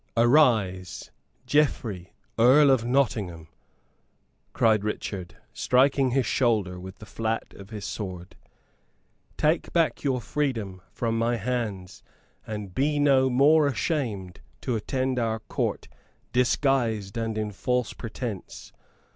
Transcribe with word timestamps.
"Arise, 0.17 1.11
Geoffrey 1.45 2.11
Earl 2.39 2.71
of 2.71 2.83
Nottingham," 2.83 3.49
cried 4.51 4.83
Richard, 4.83 5.37
striking 5.53 6.09
his 6.09 6.25
shoulder 6.25 6.79
with 6.79 6.97
the 6.97 7.05
flat 7.05 7.53
of 7.53 7.69
his 7.69 7.85
sword; 7.85 8.35
"take 9.37 9.71
back 9.73 10.03
your 10.03 10.19
freedom 10.19 10.81
from 10.91 11.15
my 11.19 11.35
hands, 11.35 12.01
and 12.47 12.73
be 12.73 12.97
no 12.97 13.29
more 13.29 13.67
ashamed 13.67 14.39
to 14.61 14.75
attend 14.75 15.19
our 15.19 15.37
Court 15.41 15.87
disguised 16.33 17.15
and 17.15 17.37
in 17.37 17.51
false 17.51 17.93
pretence. 17.93 18.73